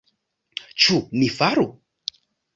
Ĉu 0.85 0.97
ni 1.19 1.29
faru? 1.37 1.69